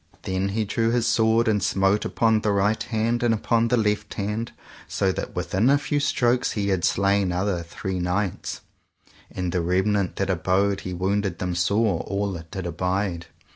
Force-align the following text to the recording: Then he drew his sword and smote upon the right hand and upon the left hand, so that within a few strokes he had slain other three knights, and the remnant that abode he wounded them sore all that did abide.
Then 0.23 0.49
he 0.57 0.65
drew 0.65 0.89
his 0.89 1.05
sword 1.05 1.47
and 1.47 1.61
smote 1.61 2.05
upon 2.05 2.41
the 2.41 2.51
right 2.51 2.81
hand 2.81 3.21
and 3.21 3.35
upon 3.35 3.67
the 3.67 3.77
left 3.77 4.15
hand, 4.15 4.51
so 4.87 5.11
that 5.11 5.35
within 5.35 5.69
a 5.69 5.77
few 5.77 5.99
strokes 5.99 6.53
he 6.53 6.69
had 6.69 6.83
slain 6.83 7.31
other 7.31 7.61
three 7.61 7.99
knights, 7.99 8.61
and 9.29 9.51
the 9.51 9.61
remnant 9.61 10.15
that 10.15 10.31
abode 10.31 10.79
he 10.81 10.91
wounded 10.95 11.37
them 11.37 11.53
sore 11.53 11.99
all 11.99 12.31
that 12.31 12.49
did 12.49 12.65
abide. 12.65 13.27